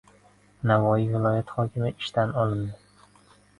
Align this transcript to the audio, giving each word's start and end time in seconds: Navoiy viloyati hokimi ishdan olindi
Navoiy 0.71 1.05
viloyati 1.11 1.55
hokimi 1.59 1.93
ishdan 2.05 2.35
olindi 2.47 3.33